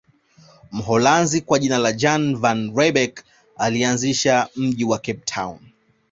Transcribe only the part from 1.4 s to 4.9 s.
kwa jina Jan van Riebeeck alianzisha mji